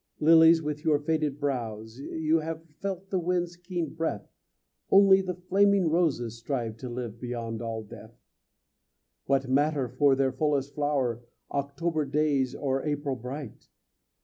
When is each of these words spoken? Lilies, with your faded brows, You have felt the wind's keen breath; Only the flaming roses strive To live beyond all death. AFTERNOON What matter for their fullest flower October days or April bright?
Lilies, 0.19 0.63
with 0.63 0.83
your 0.83 0.97
faded 0.97 1.39
brows, 1.39 1.99
You 1.99 2.39
have 2.39 2.67
felt 2.79 3.11
the 3.11 3.19
wind's 3.19 3.55
keen 3.55 3.93
breath; 3.93 4.31
Only 4.89 5.21
the 5.21 5.35
flaming 5.35 5.89
roses 5.91 6.39
strive 6.39 6.75
To 6.77 6.89
live 6.89 7.19
beyond 7.19 7.61
all 7.61 7.83
death. 7.83 8.09
AFTERNOON 8.09 8.17
What 9.27 9.47
matter 9.47 9.87
for 9.87 10.15
their 10.15 10.31
fullest 10.31 10.73
flower 10.73 11.21
October 11.51 12.05
days 12.05 12.55
or 12.55 12.83
April 12.83 13.15
bright? 13.15 13.69